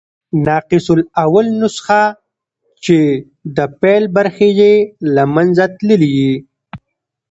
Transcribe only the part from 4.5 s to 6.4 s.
ئې له منځه تللي يي.